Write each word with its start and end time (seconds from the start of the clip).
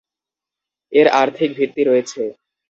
এর 0.93 1.07
আর্থিক 1.21 1.49
ভিত্তি 1.57 1.81
রয়েছে। 1.83 2.21